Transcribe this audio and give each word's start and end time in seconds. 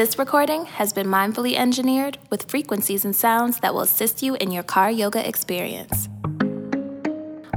This 0.00 0.18
recording 0.18 0.64
has 0.64 0.94
been 0.94 1.08
mindfully 1.08 1.56
engineered 1.56 2.16
with 2.30 2.50
frequencies 2.50 3.04
and 3.04 3.14
sounds 3.14 3.60
that 3.60 3.74
will 3.74 3.82
assist 3.82 4.22
you 4.22 4.34
in 4.36 4.50
your 4.50 4.62
car 4.62 4.90
yoga 4.90 5.28
experience. 5.28 6.08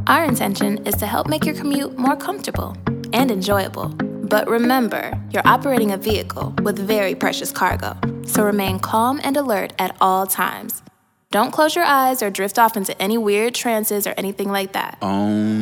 Our 0.07 0.25
intention 0.25 0.85
is 0.85 0.95
to 0.95 1.05
help 1.05 1.27
make 1.27 1.45
your 1.45 1.55
commute 1.55 1.97
more 1.97 2.17
comfortable 2.17 2.75
and 3.13 3.31
enjoyable. 3.31 3.87
But 4.27 4.50
remember, 4.50 5.18
you're 5.32 5.47
operating 5.47 5.91
a 5.93 5.97
vehicle 5.97 6.54
with 6.64 6.77
very 6.77 7.15
precious 7.15 7.50
cargo, 7.50 7.95
so 8.25 8.43
remain 8.43 8.78
calm 8.78 9.21
and 9.23 9.37
alert 9.37 9.71
at 9.79 9.96
all 10.01 10.28
times. 10.28 10.83
Don't 11.32 11.51
close 11.51 11.78
your 11.78 11.86
eyes 11.86 12.21
or 12.21 12.29
drift 12.29 12.60
off 12.60 12.75
into 12.75 13.01
any 13.01 13.18
weird 13.18 13.55
trances 13.55 14.05
or 14.05 14.14
anything 14.18 14.50
like 14.50 14.73
that. 14.73 14.97
Um. 15.01 15.55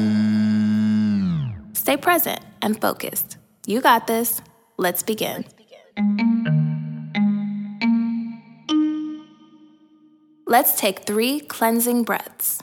Stay 1.73 1.95
present 1.95 2.39
and 2.59 2.81
focused. 2.81 3.37
You 3.67 3.81
got 3.81 4.07
this. 4.07 4.41
Let's 4.77 5.03
begin. 5.03 5.45
Let's 5.95 6.60
take 10.75 11.05
three 11.05 11.39
cleansing 11.39 12.03
breaths 12.03 12.61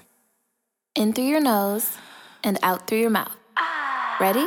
in 0.94 1.14
through 1.14 1.24
your 1.24 1.40
nose 1.40 1.96
and 2.44 2.58
out 2.62 2.86
through 2.86 2.98
your 2.98 3.08
mouth. 3.08 3.34
Ready? 4.20 4.46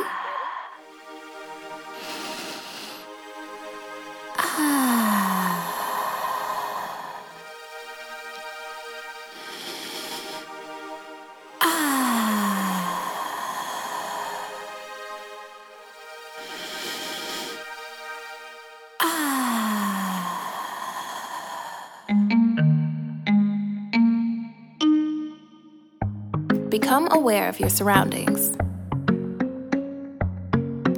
Become 26.72 27.08
aware 27.10 27.50
of 27.50 27.60
your 27.60 27.68
surroundings. 27.68 28.56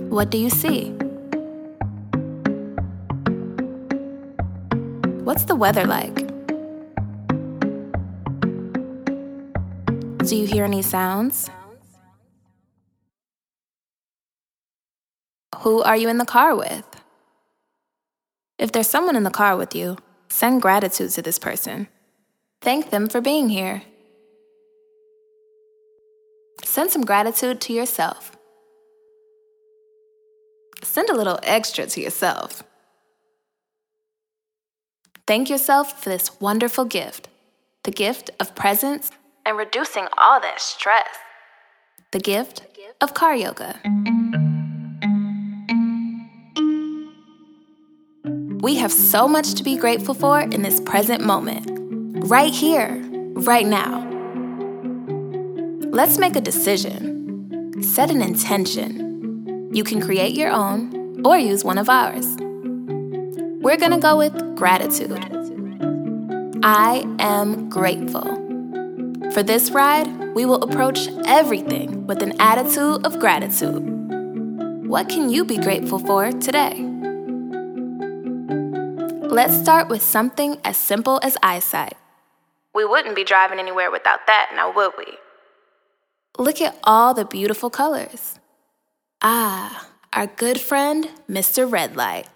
What 0.08 0.30
do 0.30 0.39
you 0.39 0.48
see? 0.48 0.91
What's 5.25 5.47
the 5.47 5.56
weather 5.56 5.84
like? 5.84 6.14
Do 10.19 10.36
you 10.36 10.47
hear 10.47 10.62
any 10.62 10.80
sounds? 10.80 11.50
Who 15.56 15.83
are 15.83 15.97
you 15.97 16.08
in 16.08 16.19
the 16.19 16.25
car 16.25 16.55
with? 16.55 16.86
If 18.61 18.70
there's 18.70 18.86
someone 18.86 19.17
in 19.17 19.25
the 19.25 19.30
car 19.30 19.56
with 19.56 19.75
you, 19.75 19.98
send 20.28 20.62
gratitude 20.62 21.11
to 21.11 21.22
this 21.22 21.41
person. 21.41 21.89
Thank 22.61 22.91
them 22.91 23.08
for 23.08 23.20
being 23.20 23.48
here. 23.48 23.83
Send 26.75 26.91
some 26.91 27.03
gratitude 27.03 27.61
to 27.61 27.72
yourself. 27.72 28.36
Send 30.83 31.08
a 31.08 31.14
little 31.14 31.39
extra 31.44 31.86
to 31.86 32.00
yourself. 32.00 32.64
Thank 35.25 35.48
yourself 35.48 36.02
for 36.02 36.08
this 36.08 36.41
wonderful 36.41 36.84
gift 36.84 37.28
the 37.84 37.92
gift 37.92 38.30
of 38.41 38.56
presence 38.56 39.12
and 39.47 39.56
reducing 39.56 40.08
all 40.19 40.41
that 40.41 40.61
stress, 40.61 41.06
the 42.11 42.19
gift 42.19 42.62
of 43.00 43.14
car 43.14 43.36
yoga. 43.36 43.78
We 48.62 48.75
have 48.78 48.91
so 48.91 49.28
much 49.28 49.55
to 49.55 49.62
be 49.62 49.77
grateful 49.77 50.14
for 50.14 50.41
in 50.41 50.62
this 50.62 50.80
present 50.80 51.22
moment, 51.25 51.70
right 52.28 52.52
here, 52.52 53.01
right 53.34 53.64
now. 53.64 54.04
Let's 55.95 56.19
make 56.19 56.35
a 56.35 56.41
decision. 56.41 57.81
Set 57.81 58.11
an 58.11 58.21
intention. 58.21 59.71
You 59.73 59.85
can 59.85 60.03
create 60.03 60.35
your 60.35 60.51
own 60.51 61.23
or 61.25 61.39
use 61.39 61.63
one 61.63 61.79
of 61.79 61.89
ours. 61.89 62.27
We're 63.63 63.77
gonna 63.77 64.01
go 64.01 64.17
with 64.17 64.35
gratitude. 64.57 65.23
I 66.65 67.05
am 67.21 67.69
grateful. 67.69 68.25
For 69.31 69.45
this 69.45 69.71
ride, 69.71 70.35
we 70.35 70.45
will 70.45 70.61
approach 70.65 71.07
everything 71.27 72.09
with 72.09 72.25
an 72.25 72.41
attitude 72.41 73.07
of 73.07 73.21
gratitude. 73.21 73.85
What 74.89 75.09
can 75.09 75.31
you 75.31 75.45
be 75.45 75.59
grateful 75.59 76.01
for 76.01 76.33
today? 76.33 76.75
Let's 79.29 79.57
start 79.57 79.87
with 79.89 80.03
something 80.03 80.59
as 80.65 80.77
simple 80.77 81.21
as 81.23 81.37
eyesight. 81.41 81.97
We 82.75 82.85
wouldn't 82.85 83.15
be 83.15 83.23
driving 83.23 83.61
anywhere 83.61 83.93
without 83.93 84.27
that, 84.27 84.51
now 84.57 84.75
would 84.75 84.91
we? 84.99 85.19
Look 86.39 86.61
at 86.61 86.77
all 86.83 87.14
the 87.14 87.24
beautiful 87.24 87.70
colors. 87.70 88.40
Ah, 89.22 89.89
our 90.12 90.27
good 90.27 90.61
friend, 90.61 91.08
Mr. 91.30 91.70
Red 91.70 91.95
Light. 91.95 92.27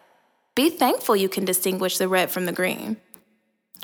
Be 0.54 0.70
thankful 0.70 1.16
you 1.16 1.28
can 1.28 1.44
distinguish 1.44 1.98
the 1.98 2.06
red 2.06 2.30
from 2.30 2.46
the 2.46 2.52
green. 2.52 2.98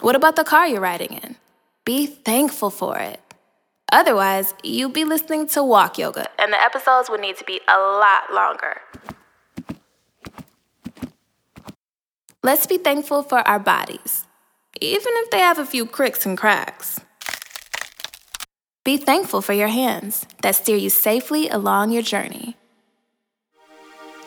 What 0.01 0.15
about 0.15 0.37
the 0.37 0.45
car 0.45 0.69
you're 0.69 0.81
riding 0.81 1.15
in? 1.15 1.37
Be 1.85 2.07
thankful 2.07 2.71
for 2.71 2.99
it. 2.99 3.21
Otherwise, 3.91 4.55
you'd 4.63 4.93
be 4.93 5.05
listening 5.05 5.49
to 5.49 5.65
walk 5.65 5.99
yoga, 5.99 6.29
and 6.39 6.53
the 6.53 6.63
episodes 6.63 7.11
would 7.11 7.21
need 7.21 7.37
to 7.37 7.45
be 7.45 7.61
a 7.69 7.79
lot 7.79 8.33
longer. 8.33 8.81
Let's 12.43 12.67
be 12.67 12.79
thankful 12.79 13.25
for 13.25 13.39
our 13.49 13.59
bodies, 13.59 14.27
even 14.81 15.13
if 15.17 15.31
they 15.31 15.41
have 15.41 15.59
a 15.59 15.67
few 15.67 15.87
cricks 15.87 16.25
and 16.25 16.39
cracks. 16.39 17.01
Be 18.85 18.99
thankful 18.99 19.41
for 19.41 19.55
your 19.55 19.69
hands 19.69 20.27
that 20.43 20.57
steer 20.57 20.77
you 20.77 20.91
safely 20.91 21.49
along 21.49 21.91
your 21.91 22.03
journey. 22.03 22.55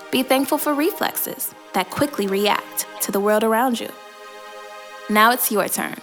Be 0.10 0.24
thankful 0.24 0.58
for 0.58 0.74
reflexes 0.74 1.54
that 1.74 1.92
quickly 1.92 2.26
react 2.26 2.88
to 3.02 3.12
the 3.12 3.20
world 3.20 3.44
around 3.44 3.80
you. 3.80 3.90
Now 5.12 5.32
it's 5.32 5.52
your 5.52 5.68
turn. 5.68 5.98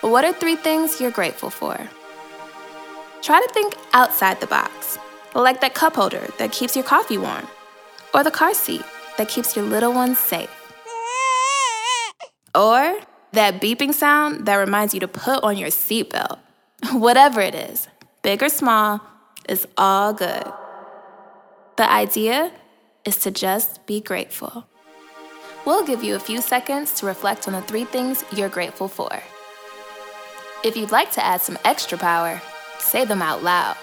What 0.00 0.24
are 0.24 0.32
three 0.32 0.54
things 0.54 1.00
you're 1.00 1.10
grateful 1.10 1.50
for? 1.50 1.76
Try 3.20 3.40
to 3.44 3.52
think 3.52 3.74
outside 3.92 4.40
the 4.40 4.46
box, 4.46 4.96
like 5.34 5.60
that 5.60 5.74
cup 5.74 5.96
holder 5.96 6.28
that 6.38 6.52
keeps 6.52 6.76
your 6.76 6.84
coffee 6.84 7.18
warm, 7.18 7.48
or 8.14 8.22
the 8.22 8.30
car 8.30 8.54
seat 8.54 8.84
that 9.16 9.28
keeps 9.28 9.56
your 9.56 9.64
little 9.64 9.92
ones 9.92 10.20
safe, 10.20 10.72
or 12.54 13.00
that 13.32 13.60
beeping 13.60 13.92
sound 13.92 14.46
that 14.46 14.54
reminds 14.54 14.94
you 14.94 15.00
to 15.00 15.08
put 15.08 15.42
on 15.42 15.56
your 15.56 15.70
seatbelt. 15.70 16.38
Whatever 16.92 17.40
it 17.40 17.54
is, 17.54 17.88
big 18.22 18.42
or 18.42 18.48
small, 18.48 19.00
is 19.48 19.66
all 19.76 20.12
good. 20.12 20.44
The 21.76 21.90
idea 21.90 22.52
is 23.04 23.16
to 23.18 23.30
just 23.30 23.86
be 23.86 24.00
grateful. 24.00 24.66
We'll 25.64 25.84
give 25.84 26.02
you 26.02 26.14
a 26.14 26.20
few 26.20 26.40
seconds 26.40 26.94
to 26.94 27.06
reflect 27.06 27.46
on 27.46 27.54
the 27.54 27.62
three 27.62 27.84
things 27.84 28.24
you're 28.34 28.48
grateful 28.48 28.88
for. 28.88 29.10
If 30.64 30.76
you'd 30.76 30.90
like 30.90 31.12
to 31.12 31.24
add 31.24 31.40
some 31.40 31.58
extra 31.64 31.98
power, 31.98 32.40
say 32.78 33.04
them 33.04 33.22
out 33.22 33.42
loud. 33.42 33.76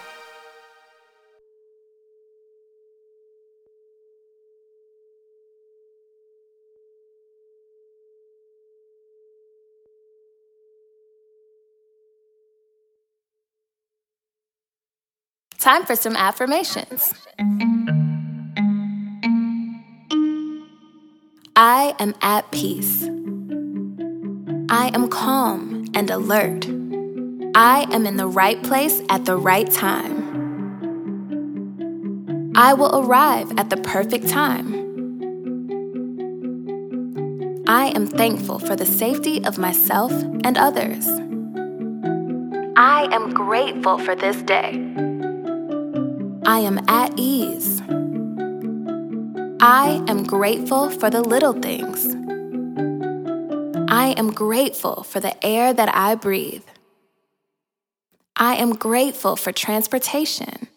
Time 15.65 15.83
for 15.83 15.95
some 15.95 16.15
affirmations. 16.15 17.11
I 21.55 21.95
am 21.97 22.13
at 22.21 22.51
peace. 22.51 23.01
I 24.69 24.91
am 24.93 25.07
calm 25.07 25.85
and 25.95 26.11
alert. 26.11 26.67
I 27.55 27.87
am 27.91 28.05
in 28.05 28.17
the 28.17 28.27
right 28.27 28.61
place 28.61 29.01
at 29.09 29.25
the 29.25 29.35
right 29.35 29.67
time. 29.71 30.13
I 32.55 32.75
will 32.75 32.99
arrive 33.03 33.51
at 33.57 33.71
the 33.71 33.77
perfect 33.77 34.29
time. 34.29 34.71
I 37.67 37.87
am 37.87 38.05
thankful 38.05 38.59
for 38.59 38.75
the 38.75 38.85
safety 38.85 39.43
of 39.43 39.57
myself 39.57 40.11
and 40.43 40.59
others. 40.59 41.07
I 42.77 43.07
am 43.11 43.33
grateful 43.33 43.97
for 43.97 44.13
this 44.13 44.39
day. 44.43 45.04
I 46.47 46.59
am 46.59 46.79
at 46.87 47.11
ease. 47.17 47.81
I 49.59 50.03
am 50.07 50.23
grateful 50.23 50.91
for 50.91 51.09
the 51.09 51.21
little 51.21 51.53
things. 51.53 52.15
I 53.89 54.13
am 54.15 54.31
grateful 54.31 55.01
for 55.01 55.19
the 55.19 55.33
air 55.43 55.73
that 55.73 55.89
I 55.95 56.13
breathe. 56.13 56.63
I 58.35 58.55
am 58.57 58.73
grateful 58.75 59.35
for 59.35 59.51
transportation. 59.51 60.67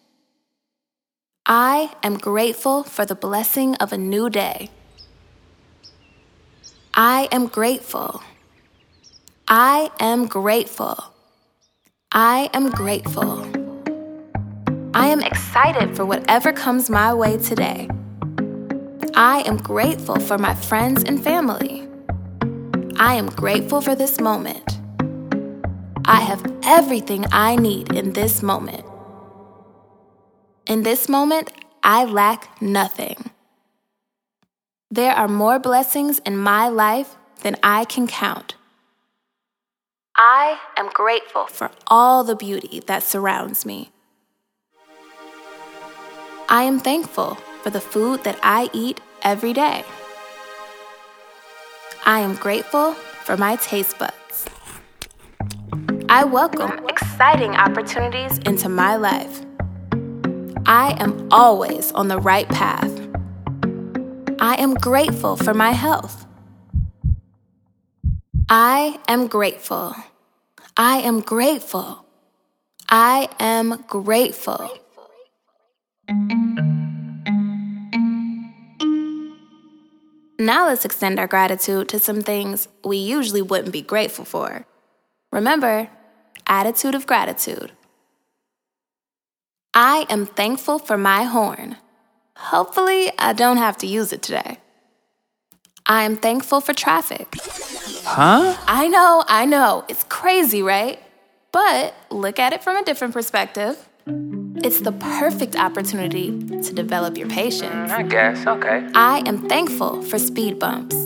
I 1.45 1.95
am 2.03 2.17
grateful 2.17 2.83
for 2.83 3.05
the 3.05 3.15
blessing 3.15 3.75
of 3.75 3.93
a 3.93 3.99
new 3.99 4.31
day. 4.31 4.71
I 6.95 7.29
am 7.31 7.47
grateful. 7.47 8.23
I 9.47 9.91
am 10.01 10.29
grateful. 10.29 11.13
I 12.11 12.49
am 12.55 12.71
grateful. 12.71 13.58
I 14.99 15.07
am 15.07 15.21
excited 15.21 15.95
for 15.95 16.05
whatever 16.05 16.53
comes 16.53 16.91
my 16.91 17.15
way 17.15 17.37
today. 17.37 17.89
I 19.15 19.45
am 19.47 19.57
grateful 19.57 20.19
for 20.19 20.39
my 20.39 20.57
friends 20.57 21.05
and 21.05 21.23
family. 21.23 21.87
I 22.99 23.15
am 23.15 23.29
grateful 23.29 23.81
for 23.81 23.95
this 23.95 24.21
moment. 24.21 24.81
I 26.05 26.23
have 26.23 26.45
everything 26.65 27.27
I 27.31 27.55
need 27.55 27.95
in 27.95 28.15
this 28.15 28.43
moment. 28.43 28.85
In 30.67 30.83
this 30.83 31.09
moment, 31.09 31.53
I 31.85 32.05
lack 32.05 32.61
nothing. 32.61 33.31
There 34.91 35.13
are 35.13 35.29
more 35.29 35.61
blessings 35.61 36.19
in 36.27 36.37
my 36.37 36.67
life 36.67 37.15
than 37.43 37.55
I 37.63 37.85
can 37.85 38.09
count. 38.09 38.57
I 40.17 40.59
am 40.77 40.91
grateful 40.93 41.47
for 41.47 41.71
all 41.87 42.25
the 42.25 42.35
beauty 42.35 42.81
that 42.89 43.05
surrounds 43.05 43.65
me. 43.65 43.93
I 46.51 46.63
am 46.63 46.81
thankful 46.81 47.35
for 47.63 47.69
the 47.69 47.81
food 47.81 48.25
that 48.25 48.39
I 48.43 48.71
eat 48.73 49.03
every 49.21 49.53
day. 49.53 49.85
I 52.07 52.21
am 52.21 52.37
grateful 52.37 52.95
for 52.95 53.37
my 53.37 53.57
taste 53.57 53.99
buds. 53.99 54.47
I 56.09 56.25
welcome 56.25 56.89
exciting 56.89 57.51
opportunities 57.51 58.39
into 58.39 58.71
my 58.71 58.97
life. 58.97 59.43
I 60.65 60.97
am 60.99 61.29
always 61.31 61.93
on 61.93 62.09
the 62.09 62.19
right 62.19 62.49
path. 62.49 62.99
I 64.41 64.55
am 64.55 64.73
grateful 64.73 65.37
for 65.37 65.53
my 65.53 65.73
health. 65.73 66.25
I 68.49 68.99
am 69.07 69.27
grateful. 69.27 69.95
I 70.79 71.01
am 71.01 71.21
grateful. 71.21 72.07
I 72.89 73.29
am 73.39 73.85
grateful. 73.87 74.71
Now 80.41 80.69
let's 80.69 80.85
extend 80.85 81.19
our 81.19 81.27
gratitude 81.27 81.89
to 81.91 81.99
some 81.99 82.23
things 82.23 82.69
we 82.85 82.97
usually 82.97 83.43
wouldn't 83.43 83.73
be 83.73 83.83
grateful 83.83 84.25
for. 84.25 84.65
Remember, 85.33 85.91
attitude 86.47 86.95
of 86.95 87.07
gratitude. 87.07 87.73
I 89.75 90.07
am 90.09 90.27
thankful 90.27 90.79
for 90.79 90.97
my 90.97 91.25
horn. 91.25 91.77
Hopefully, 92.37 93.13
I 93.19 93.33
don't 93.33 93.57
have 93.57 93.77
to 93.79 93.87
use 93.87 94.13
it 94.13 94.23
today. 94.23 94.59
I 95.85 96.05
am 96.05 96.17
thankful 96.17 96.61
for 96.61 96.73
traffic. 96.73 97.35
Huh? 98.05 98.57
I 98.67 98.89
know, 98.89 99.25
I 99.29 99.45
know, 99.45 99.85
it's 99.89 100.05
crazy, 100.05 100.63
right? 100.63 100.99
But 101.53 101.95
look 102.11 102.39
at 102.39 102.53
it 102.53 102.63
from 102.63 102.77
a 102.77 102.85
different 102.85 103.13
perspective. 103.13 103.88
It's 104.65 104.81
the 104.81 104.93
perfect 104.93 105.57
opportunity 105.57 106.31
to 106.63 106.73
develop 106.73 107.17
your 107.17 107.29
patience. 107.29 107.91
I 107.93 108.03
guess, 108.03 108.47
okay. 108.47 108.89
I 108.95 109.23
am 109.27 109.49
thankful 109.49 110.03
for 110.03 110.19
speed 110.19 110.59
bumps. 110.59 110.97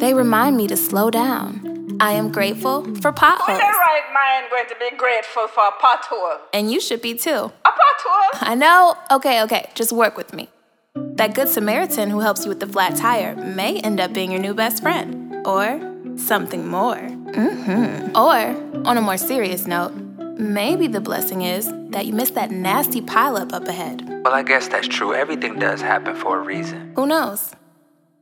They 0.00 0.14
remind 0.14 0.56
me 0.56 0.66
to 0.68 0.76
slow 0.76 1.10
down. 1.10 1.96
I 2.00 2.12
am 2.12 2.30
grateful 2.30 2.84
for 2.96 3.12
potholes. 3.12 3.48
Who's 3.48 3.58
in 3.58 3.64
right 3.64 4.02
mind 4.14 4.46
going 4.50 4.68
to 4.68 4.76
be 4.78 4.96
grateful 4.96 5.48
for 5.48 5.66
a 5.66 5.72
pothole? 5.72 6.38
And 6.52 6.70
you 6.70 6.80
should 6.80 7.02
be 7.02 7.14
too. 7.14 7.52
A 7.64 7.68
pothole? 7.68 8.38
I 8.40 8.54
know. 8.54 8.96
Okay, 9.10 9.42
okay, 9.42 9.68
just 9.74 9.92
work 9.92 10.16
with 10.16 10.32
me. 10.32 10.48
That 10.94 11.34
good 11.34 11.48
Samaritan 11.48 12.10
who 12.10 12.20
helps 12.20 12.44
you 12.44 12.48
with 12.48 12.60
the 12.60 12.66
flat 12.66 12.96
tire 12.96 13.34
may 13.36 13.80
end 13.80 14.00
up 14.00 14.12
being 14.12 14.30
your 14.30 14.40
new 14.40 14.54
best 14.54 14.82
friend. 14.82 15.46
Or 15.46 15.80
something 16.16 16.66
more. 16.68 16.96
Mm-hmm. 16.96 18.16
Or, 18.16 18.86
on 18.86 18.96
a 18.96 19.00
more 19.00 19.16
serious 19.16 19.66
note, 19.66 19.92
maybe 20.38 20.86
the 20.86 21.00
blessing 21.00 21.42
is 21.42 21.70
that 21.90 22.06
you 22.06 22.12
missed 22.12 22.34
that 22.34 22.50
nasty 22.50 23.00
pileup 23.00 23.52
up 23.52 23.66
ahead. 23.66 24.08
Well, 24.24 24.34
I 24.34 24.42
guess 24.42 24.68
that's 24.68 24.88
true. 24.88 25.14
Everything 25.14 25.58
does 25.58 25.80
happen 25.80 26.14
for 26.14 26.38
a 26.38 26.42
reason. 26.42 26.92
Who 26.96 27.06
knows? 27.06 27.52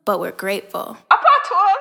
But 0.04 0.20
we're 0.20 0.32
grateful. 0.32 0.96
A 1.10 1.14
pothole? 1.14 1.76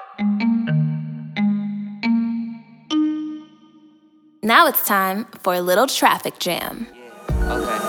Now 4.44 4.68
it's 4.68 4.86
time 4.86 5.26
for 5.42 5.56
a 5.56 5.62
little 5.62 5.88
traffic 5.88 6.38
jam. 6.40 6.88
Okay. 7.30 7.80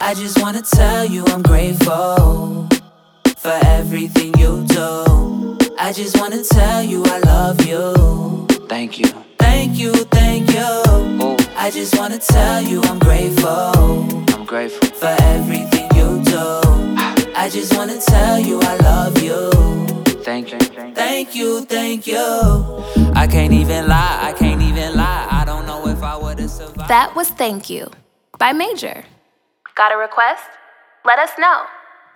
I 0.00 0.14
just 0.16 0.40
wanna 0.42 0.62
tell 0.62 1.04
you 1.04 1.24
I'm 1.26 1.42
grateful 1.42 2.68
for 3.38 3.58
everything 3.64 4.34
you 4.38 4.64
do. 4.66 5.58
I 5.78 5.92
just 5.94 6.18
wanna 6.18 6.42
tell 6.42 6.82
you 6.82 7.02
I 7.06 7.18
love 7.20 7.64
you. 7.64 8.46
Thank 8.68 8.98
you. 8.98 9.31
Thank 9.52 9.78
you, 9.78 9.92
thank 10.18 10.48
you. 10.48 10.70
Oh, 11.24 11.36
I 11.56 11.70
just 11.70 11.98
wanna 11.98 12.18
tell 12.18 12.62
you 12.62 12.80
I'm 12.84 12.98
grateful 12.98 13.50
I'm 14.34 14.46
grateful. 14.46 14.88
for 15.00 15.14
everything 15.34 15.88
you 15.94 16.08
do. 16.24 16.46
I 17.36 17.50
just 17.52 17.76
wanna 17.76 17.98
tell 18.00 18.38
you 18.38 18.58
I 18.62 18.76
love 18.78 19.22
you. 19.22 19.50
Thank 20.24 20.52
you. 20.52 20.58
Thank 20.94 21.34
you, 21.36 21.60
thank 21.66 22.06
you. 22.06 22.24
I 23.14 23.26
can't 23.30 23.52
even 23.52 23.88
lie, 23.88 24.18
I 24.22 24.32
can't 24.32 24.62
even 24.62 24.96
lie. 24.96 25.28
I 25.30 25.44
don't 25.44 25.66
know 25.66 25.86
if 25.86 26.02
I 26.02 26.16
would've 26.16 26.50
survived. 26.50 26.88
That 26.88 27.14
was 27.14 27.28
Thank 27.28 27.68
You 27.68 27.90
by 28.38 28.52
Major. 28.54 29.04
Got 29.74 29.92
a 29.92 29.98
request? 29.98 30.44
Let 31.04 31.18
us 31.18 31.32
know. 31.38 31.58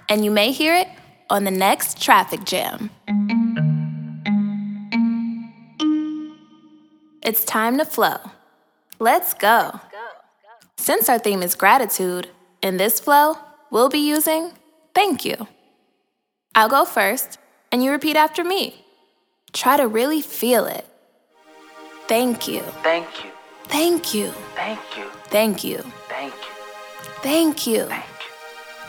And 0.08 0.24
you 0.24 0.30
may 0.30 0.52
hear 0.52 0.74
it 0.74 0.88
on 1.28 1.44
the 1.44 1.50
next 1.50 2.00
traffic 2.00 2.44
jam. 2.44 2.88
It's 7.26 7.44
time 7.44 7.76
to 7.78 7.84
flow. 7.84 8.18
Let's 9.00 9.34
go. 9.34 9.80
Since 10.76 11.08
our 11.08 11.18
theme 11.18 11.42
is 11.42 11.56
gratitude, 11.56 12.28
in 12.62 12.76
this 12.76 13.00
flow, 13.00 13.36
we'll 13.68 13.88
be 13.88 13.98
using 13.98 14.52
thank 14.94 15.24
you. 15.24 15.48
I'll 16.54 16.68
go 16.68 16.84
first, 16.84 17.38
and 17.72 17.82
you 17.82 17.90
repeat 17.90 18.14
after 18.14 18.44
me. 18.44 18.84
Try 19.52 19.76
to 19.76 19.88
really 19.88 20.22
feel 20.22 20.66
it. 20.66 20.86
Thank 22.06 22.46
you. 22.46 22.62
Thank 22.84 23.24
you. 23.24 23.30
Thank 23.64 24.16
you. 24.16 24.30
Thank 24.54 24.96
you. 24.96 25.08
Thank 25.28 25.64
you. 25.64 25.78
Thank 27.22 27.66
you. 27.66 27.88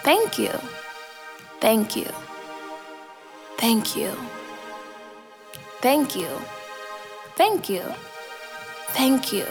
Thank 0.04 0.38
you. 0.38 0.52
Thank 1.60 1.96
you. 1.96 2.06
Thank 3.58 3.96
you. 3.96 4.14
Thank 5.82 6.16
you. 6.16 6.16
Thank 6.16 6.16
you. 6.16 6.30
Thank 7.36 7.70
you. 7.70 7.84
Thank 8.94 9.32
you. 9.32 9.46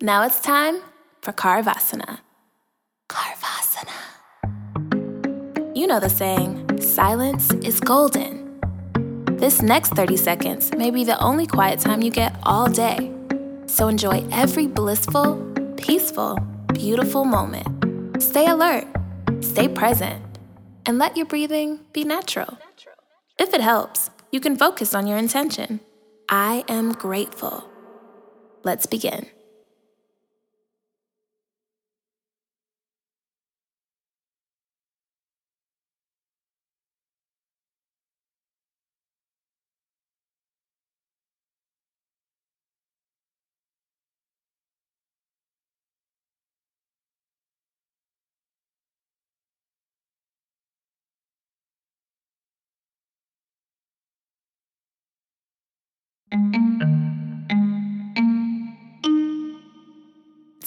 Now 0.00 0.22
it's 0.24 0.40
time 0.40 0.80
for 1.22 1.32
Karvasana. 1.32 2.20
Karvasana. 3.08 4.16
You 5.74 5.86
know 5.86 6.00
the 6.00 6.08
saying, 6.08 6.80
silence 6.80 7.52
is 7.54 7.80
golden. 7.80 8.60
This 9.36 9.60
next 9.62 9.90
30 9.94 10.16
seconds 10.16 10.72
may 10.74 10.90
be 10.90 11.04
the 11.04 11.18
only 11.20 11.46
quiet 11.46 11.80
time 11.80 12.02
you 12.02 12.10
get 12.10 12.34
all 12.42 12.68
day. 12.68 13.12
So 13.66 13.88
enjoy 13.88 14.26
every 14.32 14.66
blissful, 14.66 15.36
peaceful, 15.76 16.38
beautiful 16.72 17.24
moment. 17.24 18.22
Stay 18.22 18.46
alert, 18.46 18.86
stay 19.40 19.68
present, 19.68 20.22
and 20.86 20.98
let 20.98 21.16
your 21.16 21.26
breathing 21.26 21.80
be 21.92 22.04
natural. 22.04 22.58
If 23.38 23.52
it 23.52 23.60
helps, 23.60 24.10
you 24.36 24.40
can 24.40 24.54
focus 24.54 24.94
on 24.94 25.06
your 25.06 25.16
intention. 25.16 25.80
I 26.28 26.62
am 26.68 26.92
grateful. 26.92 27.64
Let's 28.64 28.84
begin. 28.84 29.30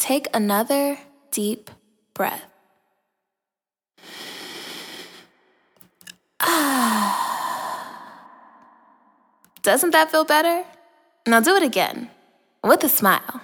Take 0.10 0.26
another 0.34 0.98
deep 1.30 1.70
breath. 2.16 2.50
Doesn't 9.62 9.92
that 9.92 10.10
feel 10.10 10.26
better? 10.26 10.66
Now 11.28 11.42
do 11.42 11.56
it 11.58 11.62
again 11.62 12.10
with 12.64 12.84
a 12.84 12.90
smile. 12.90 13.42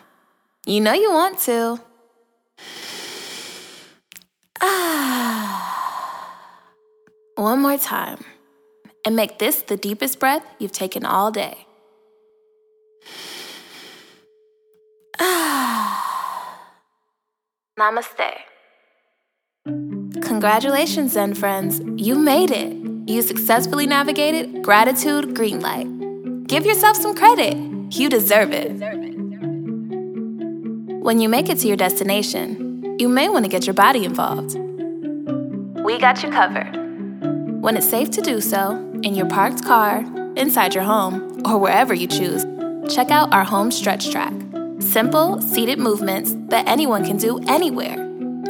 You 0.65 0.81
know 0.81 0.93
you 0.93 1.11
want 1.11 1.37
to. 1.41 1.79
One 7.35 7.59
more 7.59 7.77
time. 7.77 8.25
And 9.05 9.15
make 9.15 9.37
this 9.37 9.61
the 9.61 9.77
deepest 9.77 10.19
breath 10.19 10.43
you've 10.57 10.71
taken 10.71 11.05
all 11.05 11.29
day. 11.29 11.64
Namaste. 17.85 18.31
Congratulations, 20.23 21.11
Zen 21.11 21.35
friends. 21.35 21.81
You 21.97 22.15
made 22.15 22.49
it. 22.49 22.73
You 23.07 23.21
successfully 23.21 23.85
navigated 23.85 24.63
gratitude 24.63 25.35
green 25.35 25.59
light. 25.59 25.87
Give 26.47 26.65
yourself 26.65 26.97
some 26.97 27.15
credit. 27.15 27.55
You 27.91 28.09
deserve 28.09 28.51
it. 28.53 28.71
When 31.03 31.19
you 31.19 31.29
make 31.29 31.49
it 31.49 31.59
to 31.59 31.67
your 31.67 31.77
destination, 31.77 32.95
you 32.99 33.07
may 33.07 33.29
want 33.29 33.45
to 33.45 33.51
get 33.51 33.67
your 33.67 33.75
body 33.75 34.03
involved. 34.03 34.55
We 35.83 35.99
got 35.99 36.23
you 36.23 36.31
covered. 36.31 36.73
When 37.61 37.77
it's 37.77 37.87
safe 37.87 38.09
to 38.11 38.21
do 38.21 38.41
so, 38.41 38.77
in 39.03 39.13
your 39.13 39.27
parked 39.27 39.63
car, 39.63 40.03
inside 40.35 40.73
your 40.73 40.85
home, 40.85 41.43
or 41.45 41.59
wherever 41.59 41.93
you 41.93 42.07
choose, 42.07 42.45
check 42.89 43.11
out 43.11 43.31
our 43.31 43.43
home 43.43 43.69
stretch 43.69 44.09
track. 44.09 44.33
Simple, 44.95 45.41
seated 45.41 45.77
movements 45.77 46.33
that 46.47 46.69
anyone 46.69 47.03
can 47.03 47.17
do 47.17 47.37
anywhere. 47.49 47.97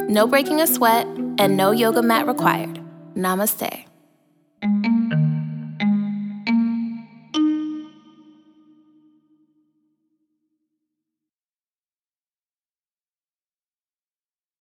No 0.08 0.28
breaking 0.28 0.60
a 0.60 0.68
sweat 0.68 1.04
and 1.38 1.56
no 1.56 1.72
yoga 1.72 2.02
mat 2.02 2.28
required. 2.28 2.78
Namaste. 3.16 3.85